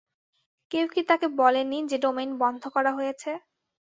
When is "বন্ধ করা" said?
2.41-2.91